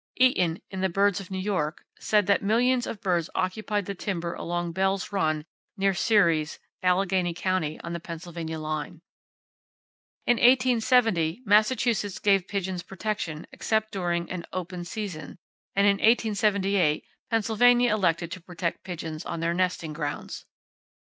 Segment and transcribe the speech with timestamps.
[0.15, 4.33] Eaton, in "The Birds of New York," said that "millions of birds occupied the timber
[4.33, 5.45] along Bell's Run,
[5.77, 9.03] near Ceres, Alleghany County, on the Pennsylvania line."
[10.25, 15.37] In 1870, Massachusetts gave pigeons protection except during an "open season,"
[15.75, 20.47] and in 1878 Pennsylvania elected to protect pigeons on their nesting grounds.